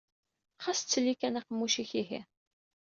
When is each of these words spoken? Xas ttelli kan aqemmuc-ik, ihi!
Xas 0.63 0.79
ttelli 0.81 1.13
kan 1.15 1.37
aqemmuc-ik, 1.39 1.91
ihi! 2.01 2.21